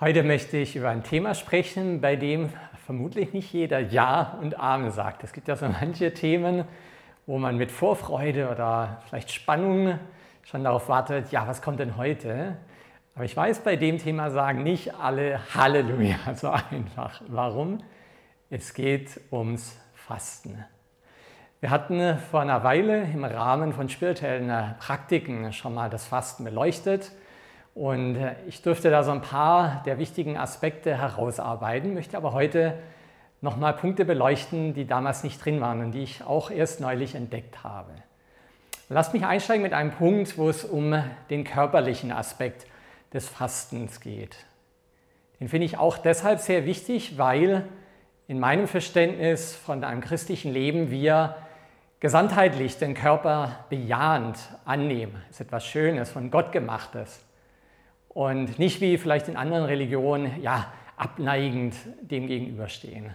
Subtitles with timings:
[0.00, 2.50] Heute möchte ich über ein Thema sprechen, bei dem
[2.86, 5.24] vermutlich nicht jeder Ja und Amen sagt.
[5.24, 6.62] Es gibt ja so manche Themen,
[7.26, 9.98] wo man mit Vorfreude oder vielleicht Spannung
[10.44, 12.56] schon darauf wartet, ja, was kommt denn heute?
[13.16, 17.20] Aber ich weiß, bei dem Thema sagen nicht alle Halleluja so einfach.
[17.26, 17.82] Warum?
[18.50, 20.64] Es geht ums Fasten.
[21.58, 27.10] Wir hatten vor einer Weile im Rahmen von spirituellen Praktiken schon mal das Fasten beleuchtet.
[27.78, 32.74] Und äh, ich durfte da so ein paar der wichtigen Aspekte herausarbeiten, möchte aber heute
[33.40, 37.62] nochmal Punkte beleuchten, die damals nicht drin waren und die ich auch erst neulich entdeckt
[37.62, 37.92] habe.
[38.88, 42.66] Lasst mich einsteigen mit einem Punkt, wo es um den körperlichen Aspekt
[43.12, 44.34] des Fastens geht.
[45.38, 47.62] Den finde ich auch deshalb sehr wichtig, weil
[48.26, 51.36] in meinem Verständnis von einem christlichen Leben wir
[52.00, 55.22] gesamtheitlich den Körper bejahend annehmen.
[55.28, 57.20] Das ist etwas Schönes, von Gott gemachtes
[58.18, 63.14] und nicht wie vielleicht in anderen Religionen ja, abneigend dem gegenüberstehen.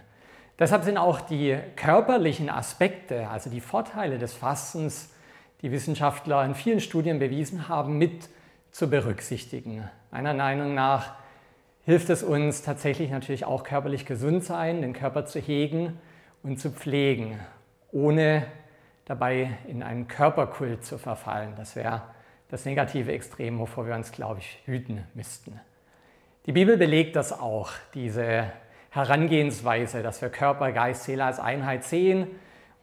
[0.58, 5.12] Deshalb sind auch die körperlichen Aspekte, also die Vorteile des Fastens,
[5.60, 8.30] die Wissenschaftler in vielen Studien bewiesen haben, mit
[8.70, 9.86] zu berücksichtigen.
[10.10, 11.16] Meiner Meinung nach
[11.82, 15.98] hilft es uns tatsächlich natürlich auch körperlich gesund sein, den Körper zu hegen
[16.42, 17.38] und zu pflegen,
[17.92, 18.46] ohne
[19.04, 21.52] dabei in einen Körperkult zu verfallen.
[21.58, 22.00] Das wäre
[22.48, 25.60] das negative Extrem, wovor wir uns, glaube ich, hüten müssten.
[26.46, 28.52] Die Bibel belegt das auch, diese
[28.90, 32.28] Herangehensweise, dass wir Körper, Geist, Seele als Einheit sehen.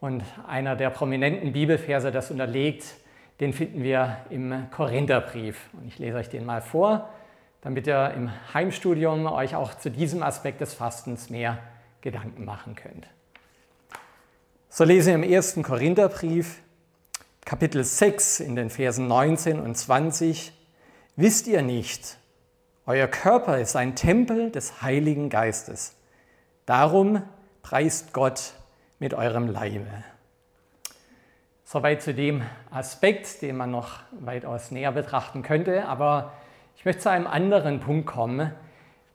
[0.00, 2.84] Und einer der prominenten Bibelverse, das unterlegt,
[3.40, 5.70] den finden wir im Korintherbrief.
[5.72, 7.08] Und ich lese euch den mal vor,
[7.62, 11.58] damit ihr im Heimstudium euch auch zu diesem Aspekt des Fastens mehr
[12.02, 13.06] Gedanken machen könnt.
[14.68, 16.58] So lese ich im ersten Korintherbrief,
[17.44, 20.52] Kapitel 6 in den Versen 19 und 20,
[21.16, 22.16] wisst ihr nicht,
[22.86, 25.94] euer Körper ist ein Tempel des Heiligen Geistes.
[26.66, 27.22] Darum
[27.62, 28.54] preist Gott
[28.98, 29.86] mit eurem Leibe.
[31.64, 35.86] Soweit zu dem Aspekt, den man noch weitaus näher betrachten könnte.
[35.86, 36.32] Aber
[36.76, 38.52] ich möchte zu einem anderen Punkt kommen,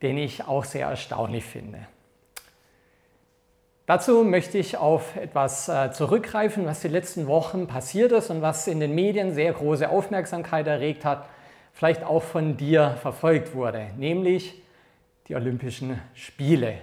[0.02, 1.88] den ich auch sehr erstaunlich finde.
[3.88, 8.68] Dazu möchte ich auf etwas äh, zurückgreifen, was die letzten Wochen passiert ist und was
[8.68, 11.30] in den Medien sehr große Aufmerksamkeit erregt hat,
[11.72, 14.62] vielleicht auch von dir verfolgt wurde, nämlich
[15.30, 16.74] die Olympischen Spiele.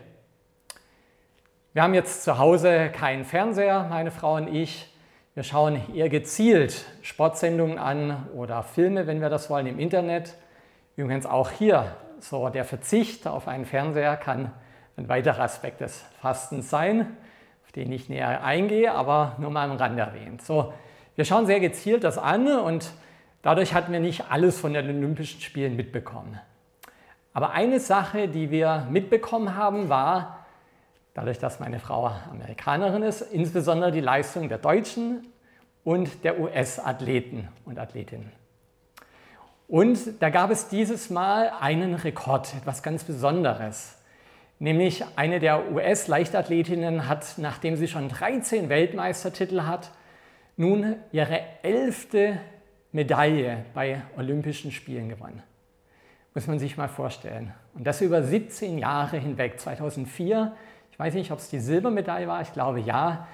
[1.75, 4.91] Wir haben jetzt zu Hause keinen Fernseher, meine Frau und ich.
[5.34, 10.36] Wir schauen eher gezielt Sportsendungen an oder Filme, wenn wir das wollen, im Internet.
[10.97, 14.53] Übrigens auch hier, so der Verzicht auf einen Fernseher kann
[14.97, 17.16] ein weiterer Aspekt des Fastens sein,
[17.65, 20.43] auf den ich näher eingehe, aber nur mal am Rand erwähnt.
[20.43, 20.72] So,
[21.16, 22.93] wir schauen sehr gezielt das an und
[23.43, 26.41] dadurch hatten wir nicht alles von den Olympischen Spielen mitbekommen.
[27.33, 30.47] Aber eine Sache, die wir mitbekommen haben, war,
[31.15, 35.27] dadurch, dass meine Frau Amerikanerin ist, insbesondere die Leistung der Deutschen
[35.83, 38.33] und der US-Athleten und Athletinnen.
[39.66, 43.97] Und da gab es dieses Mal einen Rekord, etwas ganz Besonderes.
[44.64, 49.91] Nämlich eine der US-Leichtathletinnen hat, nachdem sie schon 13 Weltmeistertitel hat,
[50.56, 52.41] nun ihre elfte
[52.91, 55.42] Medaille bei Olympischen Spielen gewonnen.
[56.32, 57.53] Muss man sich mal vorstellen.
[57.74, 59.60] Und das über 17 Jahre hinweg.
[59.60, 60.56] 2004,
[60.92, 63.28] ich weiß nicht, ob es die Silbermedaille war, ich glaube ja,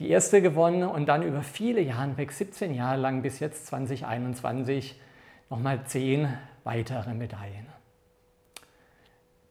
[0.00, 5.00] die erste gewonnen und dann über viele Jahre hinweg, 17 Jahre lang bis jetzt 2021,
[5.48, 6.26] nochmal 10
[6.64, 7.81] weitere Medaillen.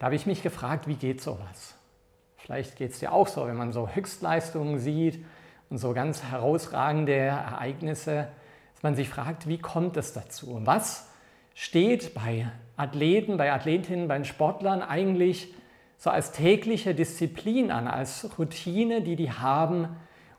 [0.02, 1.76] Da habe ich mich gefragt, wie geht sowas?
[2.38, 5.24] Vielleicht geht es dir auch so, wenn man so Höchstleistungen sieht
[5.70, 8.28] und so ganz herausragende Ereignisse,
[8.74, 10.60] dass man sich fragt, wie kommt es dazu?
[10.64, 11.08] Was
[11.54, 12.48] steht bei
[12.78, 15.54] Athleten, bei Athletinnen, bei Sportlern eigentlich
[16.00, 19.88] so als tägliche Disziplin an, als Routine, die die haben,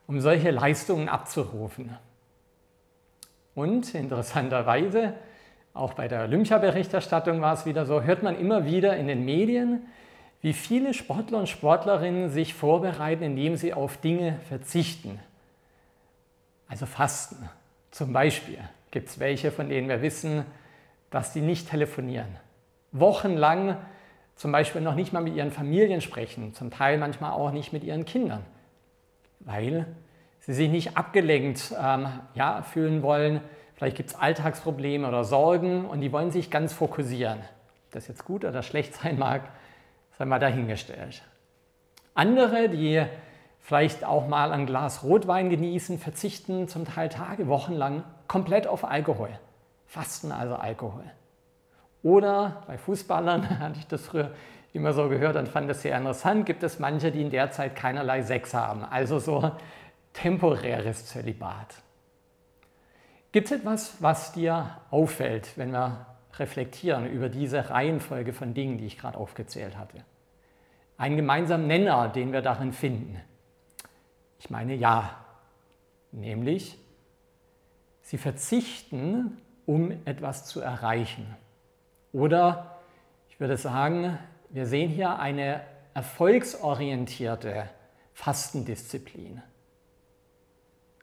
[0.09, 1.97] um solche Leistungen abzurufen?
[3.55, 5.15] Und interessanterweise
[5.75, 9.83] auch bei der Olympia-Berichterstattung war es wieder so, hört man immer wieder in den Medien,
[10.43, 15.21] wie viele Sportler und Sportlerinnen sich vorbereiten, indem sie auf Dinge verzichten.
[16.69, 17.49] Also Fasten.
[17.91, 18.59] Zum Beispiel
[18.91, 20.45] gibt es welche, von denen wir wissen,
[21.11, 22.37] dass die nicht telefonieren.
[22.91, 23.77] Wochenlang
[24.37, 27.85] zum Beispiel noch nicht mal mit ihren Familien sprechen, zum Teil manchmal auch nicht mit
[27.85, 28.45] ihren Kindern,
[29.41, 29.87] weil
[30.41, 33.41] sie sich nicht abgelenkt ähm, ja, fühlen wollen
[33.83, 37.41] Vielleicht gibt es Alltagsprobleme oder Sorgen und die wollen sich ganz fokussieren.
[37.41, 39.43] Ob das jetzt gut oder schlecht sein mag,
[40.17, 41.25] sei mal dahingestellt.
[42.15, 43.05] Andere, die
[43.59, 48.85] vielleicht auch mal ein Glas Rotwein genießen, verzichten zum Teil Tage, Wochen lang komplett auf
[48.85, 49.31] Alkohol.
[49.87, 51.03] Fasten also Alkohol.
[52.05, 54.31] Oder bei Fußballern hatte ich das früher
[54.73, 57.75] immer so gehört und fand das sehr interessant, gibt es manche, die in der Zeit
[57.75, 58.85] keinerlei Sex haben.
[58.85, 59.51] Also so
[60.13, 61.83] temporäres Zölibat.
[63.33, 68.87] Gibt es etwas, was dir auffällt, wenn wir reflektieren über diese Reihenfolge von Dingen, die
[68.87, 70.05] ich gerade aufgezählt hatte?
[70.99, 73.19] Einen gemeinsamen Nenner, den wir darin finden.
[74.39, 75.17] Ich meine ja,
[76.11, 76.79] nämlich
[78.03, 81.35] sie verzichten, um etwas zu erreichen.
[82.13, 82.81] Oder
[83.31, 84.19] ich würde sagen,
[84.51, 85.63] wir sehen hier eine
[85.95, 87.71] erfolgsorientierte
[88.13, 89.43] Fastendisziplin.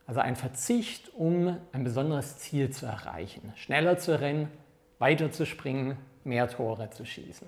[0.09, 3.53] Also ein Verzicht, um ein besonderes Ziel zu erreichen.
[3.55, 4.49] Schneller zu rennen,
[4.97, 7.47] weiter zu springen, mehr Tore zu schießen.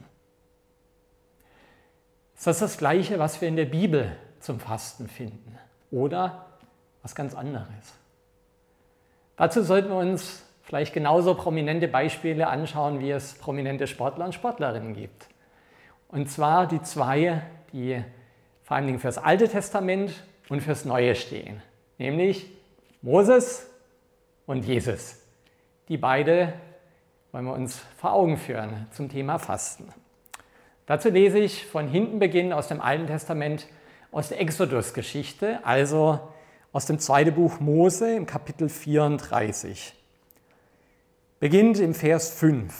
[2.35, 5.57] Ist das das Gleiche, was wir in der Bibel zum Fasten finden?
[5.89, 6.45] Oder
[7.01, 7.95] was ganz anderes?
[9.37, 14.93] Dazu sollten wir uns vielleicht genauso prominente Beispiele anschauen, wie es prominente Sportler und Sportlerinnen
[14.93, 15.29] gibt.
[16.09, 17.41] Und zwar die zwei,
[17.73, 18.03] die
[18.61, 20.13] vor allen Dingen fürs Alte Testament
[20.47, 21.63] und fürs Neue stehen,
[22.01, 22.47] nämlich
[23.03, 23.67] Moses
[24.47, 25.17] und Jesus.
[25.87, 26.53] Die beide
[27.31, 29.87] wollen wir uns vor Augen führen zum Thema Fasten.
[30.87, 33.67] Dazu lese ich von hinten beginnen aus dem Alten Testament,
[34.11, 36.19] aus der Exodus-Geschichte, also
[36.73, 39.93] aus dem zweiten Buch Mose im Kapitel 34.
[41.39, 42.73] Beginnt im Vers 5.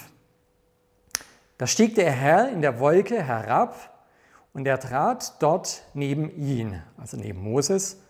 [1.60, 4.08] Da stieg der Herr in der Wolke herab
[4.54, 8.02] und er trat dort neben ihn, also neben Moses,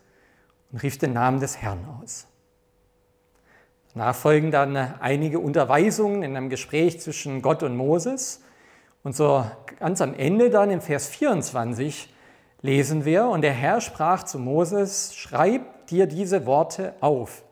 [0.71, 2.27] und rief den Namen des Herrn aus.
[3.93, 8.41] Danach folgen dann einige Unterweisungen in einem Gespräch zwischen Gott und Moses.
[9.03, 9.45] Und so
[9.79, 12.13] ganz am Ende dann im Vers 24
[12.61, 17.43] lesen wir, und der Herr sprach zu Moses, schreib dir diese Worte auf,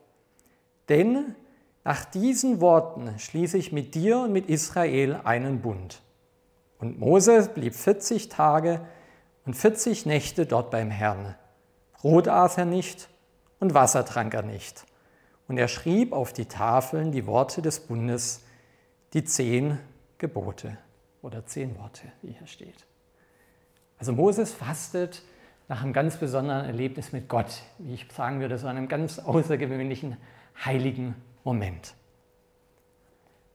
[0.88, 1.36] denn
[1.84, 6.02] nach diesen Worten schließe ich mit dir und mit Israel einen Bund.
[6.78, 8.82] Und Mose blieb 40 Tage
[9.46, 11.36] und 40 Nächte dort beim Herrn.
[12.02, 13.10] Brot aß er nicht
[13.60, 14.86] und Wasser trank er nicht.
[15.48, 18.44] Und er schrieb auf die Tafeln die Worte des Bundes,
[19.14, 19.80] die zehn
[20.18, 20.78] Gebote
[21.22, 22.86] oder zehn Worte, wie hier steht.
[23.98, 25.24] Also Moses fastet
[25.68, 30.18] nach einem ganz besonderen Erlebnis mit Gott, wie ich sagen würde, so einem ganz außergewöhnlichen
[30.64, 31.94] heiligen Moment.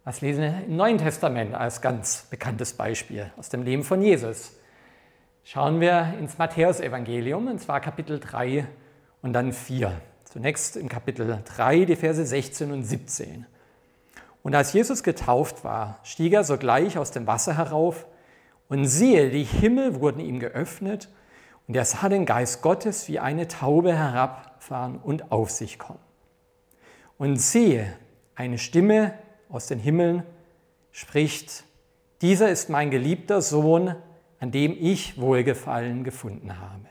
[0.04, 4.52] Was lesen wir im Neuen Testament als ganz bekanntes Beispiel aus dem Leben von Jesus?
[5.46, 8.66] Schauen wir ins Matthäusevangelium, und zwar Kapitel 3
[9.20, 9.92] und dann 4.
[10.24, 13.44] Zunächst im Kapitel 3, die Verse 16 und 17.
[14.42, 18.06] Und als Jesus getauft war, stieg er sogleich aus dem Wasser herauf,
[18.70, 21.10] und siehe, die Himmel wurden ihm geöffnet,
[21.68, 26.00] und er sah den Geist Gottes wie eine Taube herabfahren und auf sich kommen.
[27.18, 27.92] Und siehe,
[28.34, 29.12] eine Stimme
[29.50, 30.22] aus den Himmeln
[30.90, 31.64] spricht,
[32.22, 33.94] dieser ist mein geliebter Sohn,
[34.44, 36.84] an dem ich Wohlgefallen gefunden habe.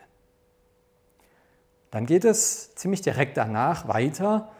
[1.92, 4.52] Dann geht es ziemlich direkt danach weiter,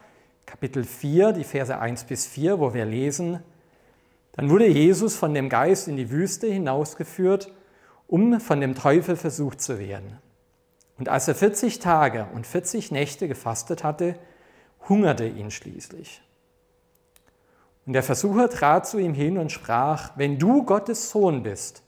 [0.46, 3.40] Kapitel 4, die Verse 1 bis 4, wo wir lesen,
[4.34, 7.50] dann wurde Jesus von dem Geist in die Wüste hinausgeführt,
[8.06, 10.18] um von dem Teufel versucht zu werden.
[10.96, 14.14] Und als er 40 Tage und 40 Nächte gefastet hatte,
[14.88, 16.22] hungerte ihn schließlich.
[17.86, 21.83] Und der Versucher trat zu ihm hin und sprach, wenn du Gottes Sohn bist,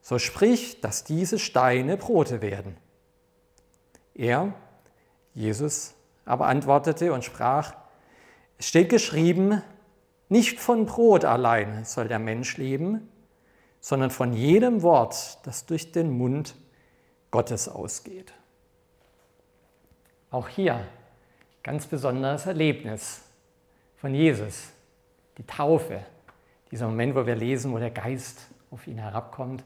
[0.00, 2.76] so sprich, dass diese Steine Brote werden.
[4.14, 4.54] Er,
[5.34, 5.94] Jesus,
[6.24, 7.74] aber antwortete und sprach,
[8.58, 9.62] es steht geschrieben,
[10.28, 13.08] nicht von Brot allein soll der Mensch leben,
[13.80, 16.54] sondern von jedem Wort, das durch den Mund
[17.30, 18.32] Gottes ausgeht.
[20.30, 20.86] Auch hier
[21.62, 23.22] ganz besonderes Erlebnis
[23.96, 24.68] von Jesus,
[25.38, 26.04] die Taufe,
[26.70, 29.64] dieser Moment, wo wir lesen, wo der Geist auf ihn herabkommt.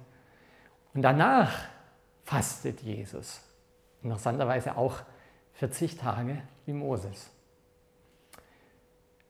[0.94, 1.52] Und danach
[2.22, 3.42] fastet Jesus.
[4.02, 4.98] Interessanterweise auch
[5.54, 7.30] 40 Tage wie Moses.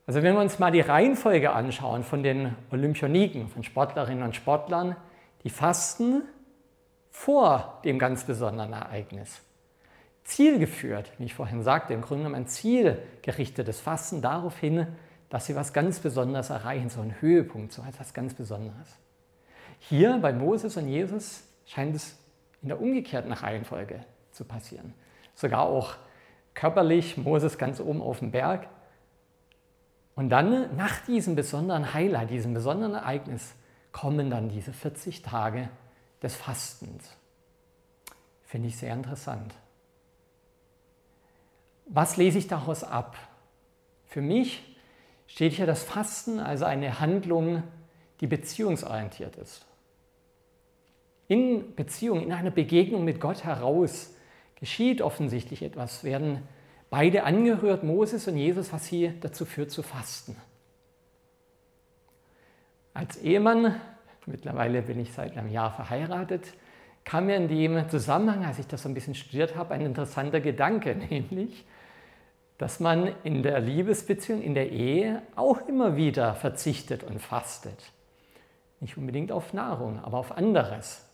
[0.07, 4.97] Also wenn wir uns mal die Reihenfolge anschauen von den Olympioniken, von Sportlerinnen und Sportlern,
[5.45, 6.23] die fasten
[7.11, 9.41] vor dem ganz besonderen Ereignis
[10.25, 14.87] zielgeführt, wie ich vorhin sagte, im Grunde genommen ein zielgerichtetes Fasten darauf hin,
[15.29, 18.97] dass sie was ganz Besonderes erreichen, so einen Höhepunkt, so etwas ganz Besonderes.
[19.81, 22.17] Hier bei Moses und Jesus scheint es
[22.63, 24.95] in der umgekehrten Reihenfolge zu passieren.
[25.35, 25.97] Sogar auch
[26.55, 28.69] körperlich, Moses ganz oben auf dem Berg.
[30.15, 33.55] Und dann nach diesem besonderen Highlight, diesem besonderen Ereignis,
[33.93, 35.69] kommen dann diese 40 Tage
[36.23, 37.17] des Fastens.
[38.45, 39.55] Finde ich sehr interessant.
[41.87, 43.17] Was lese ich daraus ab?
[44.07, 44.77] Für mich
[45.27, 47.63] steht hier das Fasten, also eine Handlung,
[48.21, 49.67] die beziehungsorientiert ist.
[51.29, 54.15] In Beziehung, in einer Begegnung mit Gott heraus
[54.57, 56.43] geschieht offensichtlich etwas, werden
[56.91, 60.37] beide angehört, Moses und Jesus, was sie dazu führt zu fasten.
[62.93, 63.81] Als Ehemann,
[64.27, 66.55] mittlerweile bin ich seit einem Jahr verheiratet,
[67.05, 70.41] kam mir in dem Zusammenhang, als ich das so ein bisschen studiert habe, ein interessanter
[70.41, 71.65] Gedanke, nämlich,
[72.59, 77.93] dass man in der Liebesbeziehung, in der Ehe auch immer wieder verzichtet und fastet.
[78.81, 81.05] Nicht unbedingt auf Nahrung, aber auf anderes.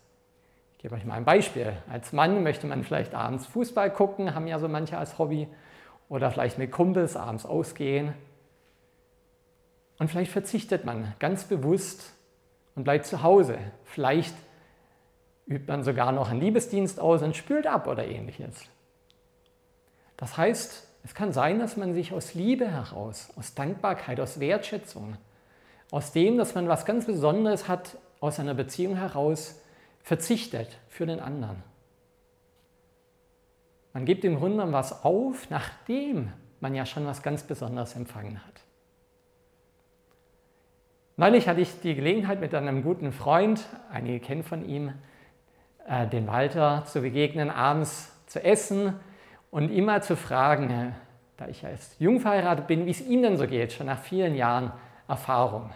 [0.81, 1.73] Ich gebe euch mal ein Beispiel.
[1.91, 5.47] Als Mann möchte man vielleicht abends Fußball gucken, haben ja so manche als Hobby,
[6.09, 8.15] oder vielleicht mit Kumpels abends ausgehen.
[9.99, 12.15] Und vielleicht verzichtet man ganz bewusst
[12.73, 13.59] und bleibt zu Hause.
[13.83, 14.33] Vielleicht
[15.45, 18.63] übt man sogar noch einen Liebesdienst aus und spült ab oder ähnliches.
[20.17, 25.15] Das heißt, es kann sein, dass man sich aus Liebe heraus, aus Dankbarkeit, aus Wertschätzung,
[25.91, 29.60] aus dem, dass man was ganz Besonderes hat, aus einer Beziehung heraus
[30.03, 31.63] verzichtet für den anderen.
[33.93, 38.61] Man gibt im Grunde was auf, nachdem man ja schon was ganz Besonderes empfangen hat.
[41.17, 44.93] Neulich hatte ich die Gelegenheit, mit einem guten Freund, einige kennen von ihm,
[45.87, 48.95] äh, den Walter zu begegnen, abends zu essen
[49.51, 50.91] und ihm mal zu fragen, äh,
[51.37, 53.99] da ich ja erst jung verheiratet bin, wie es ihm denn so geht, schon nach
[53.99, 54.71] vielen Jahren
[55.07, 55.71] Erfahrung.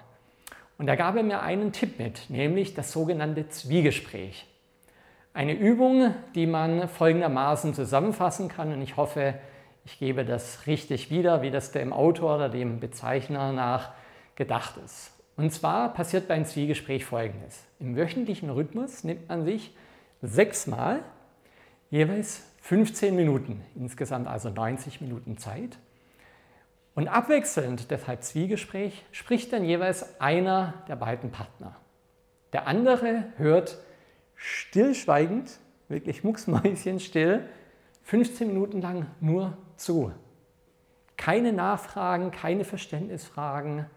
[0.77, 4.45] Und da gab er mir einen Tipp mit, nämlich das sogenannte Zwiegespräch.
[5.33, 9.35] Eine Übung, die man folgendermaßen zusammenfassen kann und ich hoffe,
[9.85, 13.91] ich gebe das richtig wieder, wie das dem Autor oder dem Bezeichner nach
[14.35, 15.11] gedacht ist.
[15.37, 17.63] Und zwar passiert beim Zwiegespräch folgendes.
[17.79, 19.75] Im wöchentlichen Rhythmus nimmt man sich
[20.21, 21.01] sechsmal
[21.91, 25.77] jeweils 15 Minuten, insgesamt also 90 Minuten Zeit.
[26.95, 31.75] Und abwechselnd, deshalb Zwiegespräch, spricht dann jeweils einer der beiden Partner.
[32.53, 33.77] Der andere hört
[34.35, 35.59] stillschweigend,
[35.89, 37.47] wirklich mucksmäuschenstill,
[38.03, 40.13] 15 Minuten lang nur zu.
[41.17, 43.87] Keine Nachfragen, keine Verständnisfragen,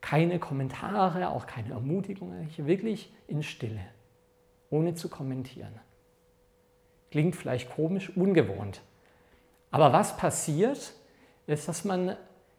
[0.00, 3.84] keine Kommentare, auch keine Ermutigungen, wirklich in Stille,
[4.70, 5.74] ohne zu kommentieren.
[7.10, 8.80] Klingt vielleicht komisch, ungewohnt.
[9.70, 10.94] Aber was passiert,
[11.48, 12.16] ist, dass man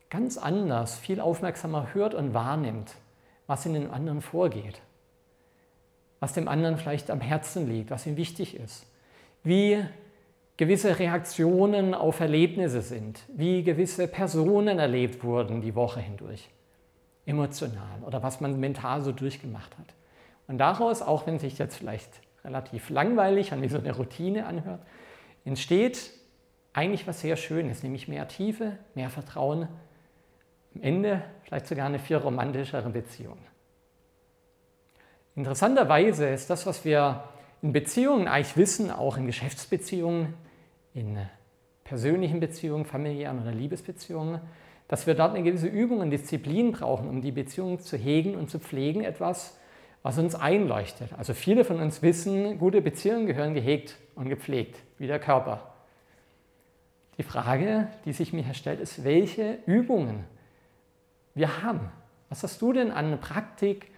[0.09, 2.95] ganz anders, viel aufmerksamer hört und wahrnimmt,
[3.47, 4.81] was in den anderen vorgeht
[6.19, 8.85] was dem anderen vielleicht am Herzen liegt, was ihm wichtig ist,
[9.43, 9.83] wie
[10.57, 16.49] gewisse Reaktionen auf Erlebnisse sind, wie gewisse Personen erlebt wurden die Woche hindurch,
[17.25, 19.93] emotional oder was man mental so durchgemacht hat.
[20.47, 22.09] Und daraus, auch wenn sich jetzt vielleicht
[22.43, 24.81] relativ langweilig und wie so eine Routine anhört,
[25.45, 26.11] entsteht
[26.73, 29.67] eigentlich was sehr Schönes, nämlich mehr Tiefe, mehr Vertrauen,
[30.75, 33.37] am Ende vielleicht sogar eine viel romantischere Beziehung.
[35.35, 37.23] Interessanterweise ist das, was wir
[37.61, 40.33] in Beziehungen eigentlich wissen, auch in Geschäftsbeziehungen,
[40.93, 41.17] in
[41.83, 44.41] persönlichen Beziehungen, familiären oder Liebesbeziehungen,
[44.87, 48.49] dass wir dort eine gewisse Übung und Disziplin brauchen, um die Beziehung zu hegen und
[48.49, 49.57] zu pflegen, etwas,
[50.01, 51.13] was uns einleuchtet.
[51.17, 55.73] Also viele von uns wissen, gute Beziehungen gehören gehegt und gepflegt, wie der Körper.
[57.17, 60.23] Die Frage, die sich mir stellt, ist, welche Übungen
[61.39, 61.91] wir haben.
[62.29, 63.91] Was hast du denn an Praktik,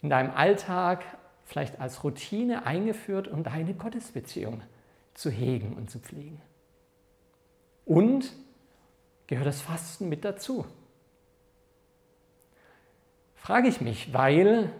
[0.00, 1.04] in deinem Alltag
[1.44, 4.62] vielleicht als Routine eingeführt, um deine Gottesbeziehung
[5.14, 6.40] zu hegen und zu pflegen.
[7.84, 8.32] Und
[9.26, 10.66] gehört das Fasten mit dazu?
[13.34, 14.70] Frage ich mich, weil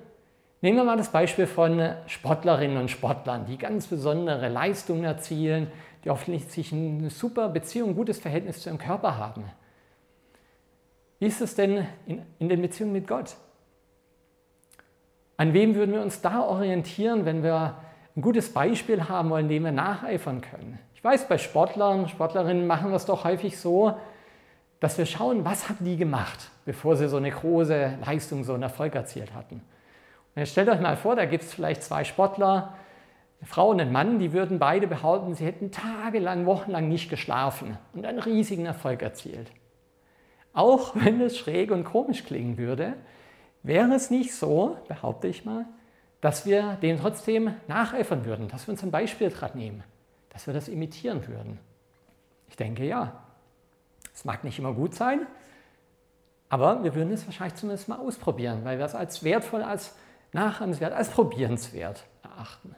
[0.62, 5.70] nehmen wir mal das Beispiel von Sportlerinnen und Sportlern, die ganz besondere Leistungen erzielen,
[6.04, 9.44] die offensichtlich eine super Beziehung, ein gutes Verhältnis zu ihrem Körper haben.
[11.18, 13.36] Wie ist es denn in, in den Beziehungen mit Gott?
[15.36, 17.76] An wem würden wir uns da orientieren, wenn wir
[18.16, 20.78] ein gutes Beispiel haben wollen, dem wir nacheifern können?
[20.94, 23.94] Ich weiß, bei Sportlern, Sportlerinnen machen wir es doch häufig so,
[24.80, 28.62] dass wir schauen, was haben die gemacht, bevor sie so eine große Leistung, so einen
[28.62, 29.56] Erfolg erzielt hatten.
[30.34, 32.74] Und jetzt stellt euch mal vor, da gibt es vielleicht zwei Sportler,
[33.40, 37.76] eine Frau und ein Mann, die würden beide behaupten, sie hätten tagelang, wochenlang nicht geschlafen
[37.92, 39.50] und einen riesigen Erfolg erzielt.
[40.54, 42.94] Auch wenn es schräg und komisch klingen würde,
[43.64, 45.64] Wäre es nicht so, behaupte ich mal,
[46.20, 49.82] dass wir dem trotzdem nacheifern würden, dass wir uns ein Beispiel dran nehmen,
[50.28, 51.58] dass wir das imitieren würden?
[52.46, 53.24] Ich denke ja.
[54.12, 55.26] Es mag nicht immer gut sein,
[56.50, 59.96] aber wir würden es wahrscheinlich zumindest mal ausprobieren, weil wir es als wertvoll, als
[60.32, 62.76] nachahmenswert, als probierenswert erachten.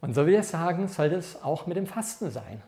[0.00, 2.62] Und so will ich sagen, sollte es auch mit dem Fasten sein.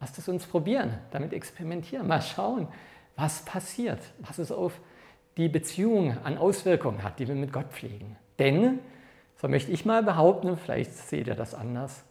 [0.00, 2.68] Lasst es uns probieren, damit experimentieren, mal schauen,
[3.16, 4.80] was passiert, was es auf
[5.36, 8.16] die Beziehung an Auswirkungen hat, die wir mit Gott pflegen.
[8.38, 8.78] Denn,
[9.40, 12.04] so möchte ich mal behaupten, vielleicht seht ihr das anders,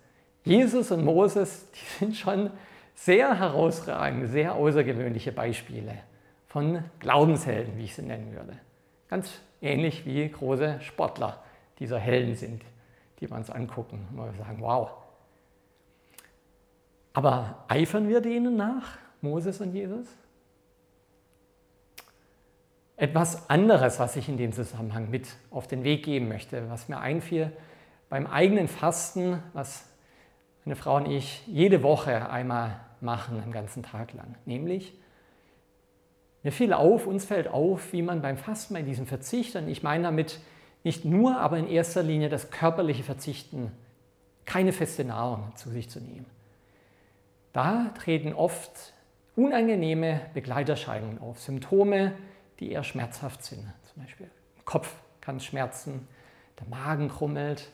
[0.44, 2.50] Jesus und Moses, die sind schon
[2.96, 5.94] sehr herausragende, sehr außergewöhnliche Beispiele
[6.48, 8.53] von Glaubenshelden, wie ich sie nennen würde.
[9.10, 11.44] Ganz ähnlich wie große Sportler
[11.79, 12.63] dieser Helden sind,
[13.20, 14.89] die wir uns angucken und sagen, wow.
[17.17, 20.05] Aber eifern wir denen nach, Moses und Jesus?
[22.95, 27.00] Etwas anderes, was ich in dem Zusammenhang mit auf den Weg geben möchte, was mir
[27.00, 27.51] einfiel
[28.07, 29.89] beim eigenen Fasten, was
[30.63, 34.36] meine Frau und ich jede Woche einmal machen, einen ganzen Tag lang.
[34.45, 34.93] Nämlich,
[36.43, 39.81] mir fiel auf, uns fällt auf, wie man beim Fasten bei diesem Verzicht, und ich
[39.81, 40.39] meine damit
[40.83, 43.71] nicht nur, aber in erster Linie das körperliche Verzichten,
[44.45, 46.37] keine feste Nahrung zu sich zu nehmen.
[47.57, 48.93] Da treten oft
[49.35, 52.13] unangenehme Begleiterscheinungen auf, Symptome,
[52.59, 53.65] die eher schmerzhaft sind.
[53.91, 54.29] Zum Beispiel
[54.63, 56.07] Kopf kann schmerzen,
[56.59, 57.71] der Magen krummelt.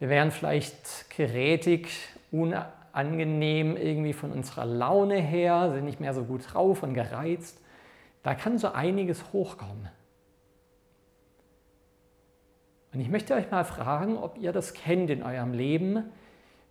[0.00, 1.90] Wir werden vielleicht gerätig,
[2.32, 7.60] unangenehm irgendwie von unserer Laune her, sind nicht mehr so gut drauf und gereizt.
[8.24, 9.90] Da kann so einiges hochkommen.
[12.92, 16.02] Und ich möchte euch mal fragen, ob ihr das kennt in eurem Leben,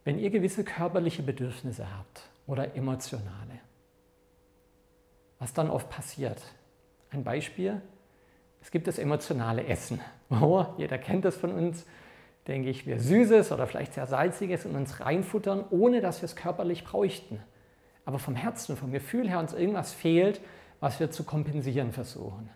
[0.04, 3.60] wenn ihr gewisse körperliche Bedürfnisse habt oder emotionale.
[5.40, 6.42] Was dann oft passiert.
[7.10, 7.82] Ein Beispiel,
[8.62, 10.00] es gibt das emotionale Essen.
[10.42, 11.86] Oh, jeder kennt das von uns,
[12.48, 16.36] denke ich, wir Süßes oder vielleicht sehr Salziges in uns reinfuttern, ohne dass wir es
[16.36, 17.40] körperlich bräuchten.
[18.04, 20.42] Aber vom Herzen, vom Gefühl her uns irgendwas fehlt,
[20.80, 22.50] was wir zu kompensieren versuchen.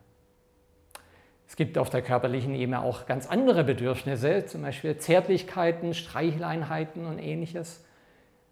[1.47, 7.19] Es gibt auf der körperlichen Ebene auch ganz andere Bedürfnisse, zum Beispiel Zärtlichkeiten, Streicheleinheiten und
[7.19, 7.85] ähnliches.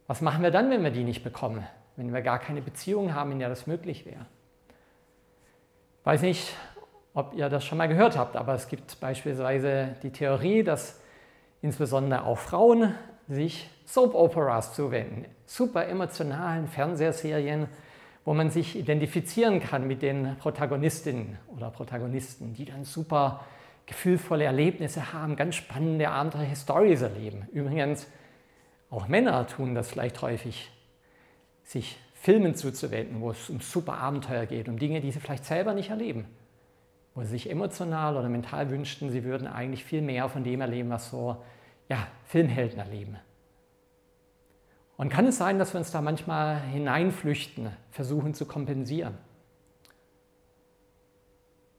[0.08, 1.66] Was machen wir dann, wenn wir die nicht bekommen?
[1.96, 4.26] Wenn wir gar keine Beziehung haben, in der das möglich wäre?
[6.06, 6.56] weiß nicht,
[7.14, 11.02] ob ihr das schon mal gehört habt, aber es gibt beispielsweise die Theorie, dass
[11.62, 12.94] insbesondere auch Frauen
[13.28, 17.68] sich Soap Operas zuwenden, super emotionalen Fernsehserien,
[18.24, 23.44] wo man sich identifizieren kann mit den Protagonistinnen oder Protagonisten, die dann super
[23.86, 27.48] gefühlvolle Erlebnisse haben, ganz spannende, abenteuerliche Stories erleben.
[27.51, 28.08] Übrigens,
[28.96, 30.72] auch Männer tun das vielleicht häufig,
[31.64, 35.74] sich Filmen zuzuwenden, wo es um super Abenteuer geht, um Dinge, die sie vielleicht selber
[35.74, 36.25] nicht erleben.
[37.14, 40.90] Wo sie sich emotional oder mental wünschten, sie würden eigentlich viel mehr von dem erleben,
[40.90, 41.38] was so
[41.88, 43.18] ja, Filmhelden erleben.
[44.98, 49.18] Und kann es sein, dass wir uns da manchmal hineinflüchten, versuchen zu kompensieren?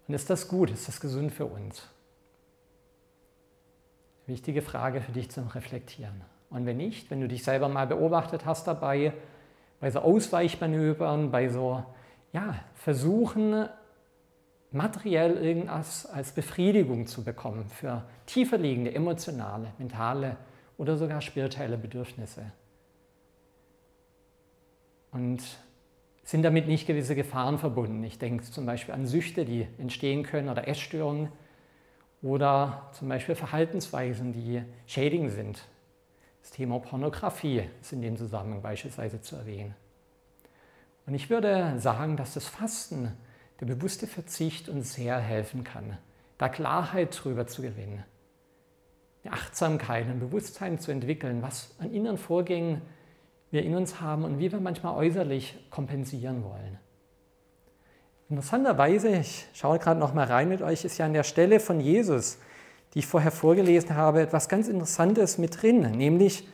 [0.06, 0.70] Und ist das gut?
[0.70, 1.88] Ist das gesund für uns?
[4.26, 6.35] Wichtige Frage für dich zum Reflektieren.
[6.50, 9.12] Und wenn nicht, wenn du dich selber mal beobachtet hast dabei,
[9.80, 11.84] bei so Ausweichmanövern, bei so
[12.32, 13.68] ja, Versuchen,
[14.70, 20.36] materiell irgendwas als Befriedigung zu bekommen für tiefer liegende emotionale, mentale
[20.76, 22.52] oder sogar spirituelle Bedürfnisse.
[25.12, 25.42] Und
[26.24, 28.02] sind damit nicht gewisse Gefahren verbunden.
[28.02, 31.30] Ich denke zum Beispiel an Süchte, die entstehen können oder Essstörungen
[32.20, 35.64] oder zum Beispiel Verhaltensweisen, die schädigend sind
[36.46, 39.74] das Thema Pornografie ist in dem Zusammenhang beispielsweise zu erwähnen.
[41.04, 43.12] Und ich würde sagen, dass das Fasten,
[43.58, 45.98] der bewusste Verzicht uns sehr helfen kann,
[46.38, 48.04] da Klarheit drüber zu gewinnen,
[49.24, 52.80] eine Achtsamkeit, ein Bewusstsein zu entwickeln, was an inneren Vorgängen
[53.50, 56.78] wir in uns haben und wie wir manchmal äußerlich kompensieren wollen.
[58.30, 61.80] Interessanterweise, ich schaue gerade noch mal rein mit euch, ist ja an der Stelle von
[61.80, 62.38] Jesus
[62.94, 66.48] die ich vorher vorgelesen habe, etwas ganz Interessantes mit drin, nämlich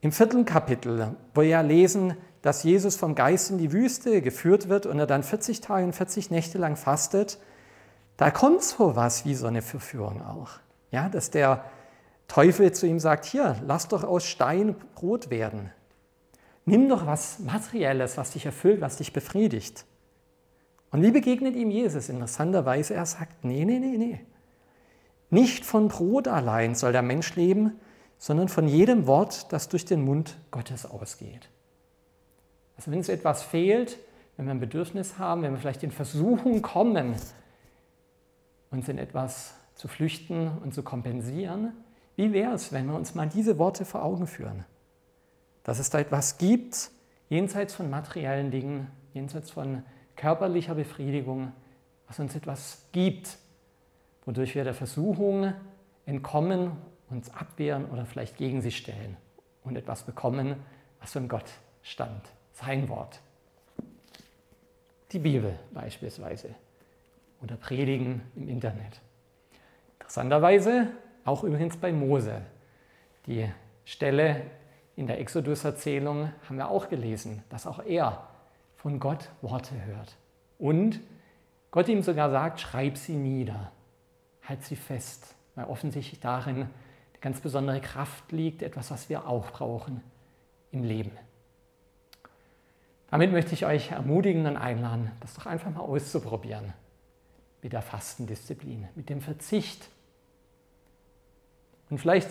[0.00, 4.68] im vierten Kapitel, wo wir ja lesen, dass Jesus vom Geist in die Wüste geführt
[4.68, 7.38] wird und er dann 40 Tage und 40 Nächte lang fastet,
[8.16, 10.50] da kommt so was wie so eine Verführung auch.
[10.90, 11.64] Ja, dass der
[12.28, 15.70] Teufel zu ihm sagt, hier, lass doch aus Stein Brot werden.
[16.64, 19.84] Nimm doch was Materielles, was dich erfüllt, was dich befriedigt.
[20.90, 22.08] Und wie begegnet ihm Jesus?
[22.08, 24.20] Interessanterweise, er sagt, nee, nee, nee, nee.
[25.30, 27.72] Nicht von Brot allein soll der Mensch leben,
[28.18, 31.48] sondern von jedem Wort, das durch den Mund Gottes ausgeht.
[32.76, 33.98] Also wenn es etwas fehlt,
[34.36, 37.14] wenn wir ein Bedürfnis haben, wenn wir vielleicht in Versuchung kommen,
[38.70, 41.72] uns in etwas zu flüchten und zu kompensieren,
[42.16, 44.64] wie wäre es, wenn wir uns mal diese Worte vor Augen führen?
[45.64, 46.90] Dass es da etwas gibt,
[47.28, 49.82] jenseits von materiellen Dingen, jenseits von
[50.16, 51.52] körperlicher Befriedigung,
[52.06, 53.38] was uns etwas gibt,
[54.26, 55.54] wodurch wir der Versuchung
[56.04, 56.72] entkommen,
[57.08, 59.16] uns abwehren oder vielleicht gegen sie stellen
[59.64, 60.56] und etwas bekommen,
[61.00, 61.50] was von Gott
[61.82, 63.20] stammt, sein Wort.
[65.12, 66.50] Die Bibel beispielsweise.
[67.42, 69.00] oder predigen im Internet.
[69.98, 70.88] Interessanterweise
[71.24, 72.42] auch übrigens bei Mose.
[73.26, 73.48] Die
[73.84, 74.42] Stelle
[74.96, 78.26] in der Exodus-Erzählung haben wir auch gelesen, dass auch er
[78.76, 80.16] von Gott Worte hört.
[80.58, 81.00] Und
[81.70, 83.70] Gott ihm sogar sagt, schreib sie nieder,
[84.48, 86.68] halt sie fest, weil offensichtlich darin
[87.14, 90.02] die ganz besondere Kraft liegt, etwas, was wir auch brauchen
[90.70, 91.12] im Leben.
[93.10, 96.72] Damit möchte ich euch ermutigen und einladen, das doch einfach mal auszuprobieren
[97.62, 99.88] mit der Fastendisziplin, mit dem Verzicht.
[101.88, 102.28] Und vielleicht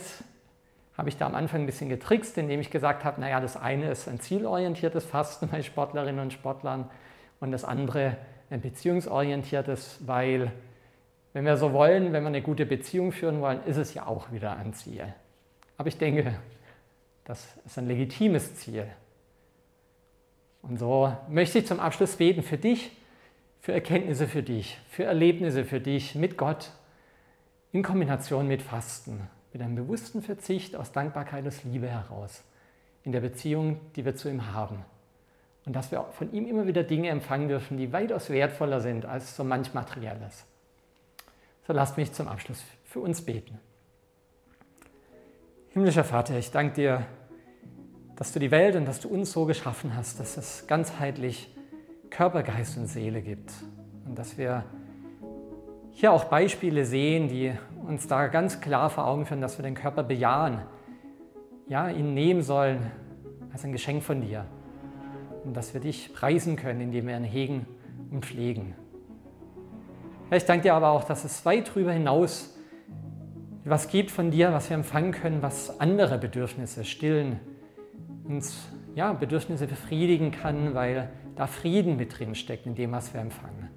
[0.97, 3.89] habe ich da am Anfang ein bisschen getrickst, indem ich gesagt habe, naja, das eine
[3.89, 6.89] ist ein zielorientiertes Fasten bei Sportlerinnen und Sportlern
[7.39, 8.17] und das andere
[8.49, 10.51] ein beziehungsorientiertes, weil
[11.35, 14.31] wenn wir so wollen, wenn wir eine gute Beziehung führen wollen, ist es ja auch
[14.31, 15.13] wieder ein Ziel.
[15.75, 16.33] Aber ich denke,
[17.25, 18.87] das ist ein legitimes Ziel.
[20.61, 22.89] Und so möchte ich zum Abschluss beten für dich,
[23.59, 26.71] für Erkenntnisse für dich, für Erlebnisse für dich mit Gott
[27.73, 32.45] in Kombination mit Fasten mit einem bewussten Verzicht aus Dankbarkeit, aus Liebe heraus
[33.03, 34.85] in der Beziehung, die wir zu ihm haben.
[35.65, 39.35] Und dass wir von ihm immer wieder Dinge empfangen dürfen, die weitaus wertvoller sind als
[39.35, 40.45] so manch Materielles.
[41.67, 43.59] So lasst mich zum Abschluss für uns beten.
[45.69, 47.05] Himmlischer Vater, ich danke dir,
[48.15, 51.49] dass du die Welt und dass du uns so geschaffen hast, dass es ganzheitlich
[52.11, 53.51] Körper, Geist und Seele gibt.
[54.05, 54.63] Und dass wir
[55.91, 57.53] hier auch Beispiele sehen, die
[57.87, 60.61] uns da ganz klar vor Augen führen, dass wir den Körper bejahen,
[61.67, 62.91] ja, ihn nehmen sollen
[63.51, 64.45] als ein Geschenk von dir
[65.43, 67.65] und dass wir dich preisen können, indem wir ihn hegen
[68.11, 68.75] und pflegen.
[70.31, 72.55] Ja, ich danke dir aber auch, dass es weit darüber hinaus
[73.63, 77.39] was gibt von dir, was wir empfangen können, was andere Bedürfnisse stillen,
[78.23, 83.21] uns ja, Bedürfnisse befriedigen kann, weil da Frieden mit drin steckt in dem, was wir
[83.21, 83.69] empfangen.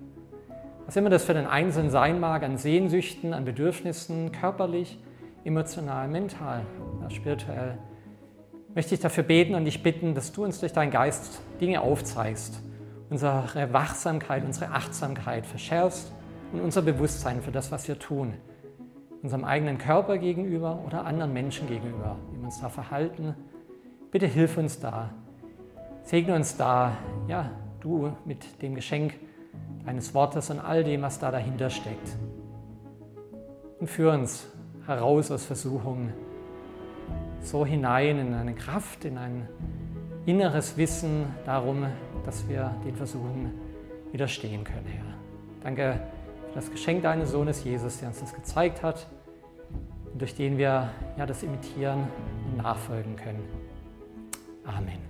[0.87, 4.99] Was immer das für den Einzelnen sein mag, an Sehnsüchten, an Bedürfnissen, körperlich,
[5.45, 6.65] emotional, mental,
[7.09, 7.79] spirituell,
[8.75, 12.61] möchte ich dafür beten und dich bitten, dass du uns durch deinen Geist Dinge aufzeigst,
[13.11, 16.13] unsere Wachsamkeit, unsere Achtsamkeit verschärfst
[16.53, 18.35] und unser Bewusstsein für das, was wir tun,
[19.23, 23.35] unserem eigenen Körper gegenüber oder anderen Menschen gegenüber, wie wir uns da verhalten.
[24.11, 25.11] Bitte hilf uns da,
[26.03, 29.15] segne uns da, ja, du mit dem Geschenk
[29.87, 32.17] eines Wortes und all dem, was da dahinter steckt.
[33.81, 34.47] Und führ uns
[34.87, 36.13] heraus aus Versuchungen,
[37.41, 39.49] so hinein in eine Kraft, in ein
[40.27, 41.87] inneres Wissen darum,
[42.25, 43.53] dass wir den Versuchen
[44.11, 45.05] widerstehen können, Herr.
[45.63, 46.01] Danke
[46.49, 49.07] für das Geschenk deines Sohnes Jesus, der uns das gezeigt hat
[50.13, 52.09] und durch den wir ja, das imitieren
[52.47, 53.45] und nachfolgen können.
[54.65, 55.08] Amen.